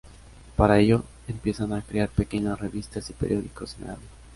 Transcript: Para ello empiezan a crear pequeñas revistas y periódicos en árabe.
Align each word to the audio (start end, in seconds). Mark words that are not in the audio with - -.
Para 0.55 0.79
ello 0.79 1.03
empiezan 1.27 1.73
a 1.73 1.83
crear 1.83 2.09
pequeñas 2.09 2.59
revistas 2.59 3.07
y 3.11 3.13
periódicos 3.13 3.77
en 3.79 3.83
árabe. 3.83 4.05